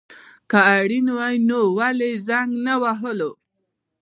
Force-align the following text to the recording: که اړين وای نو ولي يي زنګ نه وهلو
که 0.49 0.59
اړين 0.77 1.05
وای 1.17 1.35
نو 1.49 1.59
ولي 1.77 2.07
يي 2.13 2.17
زنګ 2.27 2.51
نه 2.65 2.73
وهلو 2.81 3.31